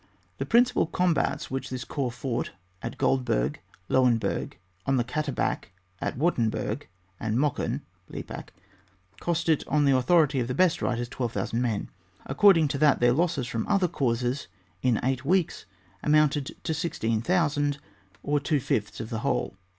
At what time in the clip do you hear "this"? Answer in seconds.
1.69-1.83